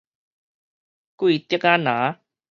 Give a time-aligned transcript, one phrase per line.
[1.15, 1.85] 桂竹仔林